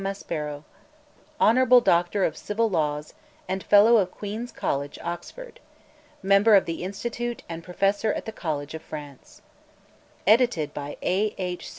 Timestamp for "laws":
2.71-3.13